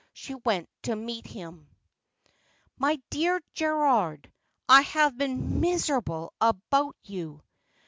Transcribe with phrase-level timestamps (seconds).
[0.13, 1.69] She went to meet him.'
[2.79, 4.27] My dear Gerald,
[4.67, 7.43] I have been miserable about you.'